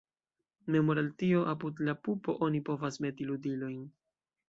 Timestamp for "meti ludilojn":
3.07-3.81